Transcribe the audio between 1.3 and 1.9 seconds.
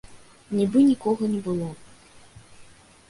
не было.